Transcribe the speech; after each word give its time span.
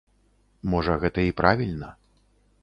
Можа 0.73 0.95
гэта 1.03 1.27
і 1.27 1.35
правільна. 1.43 1.93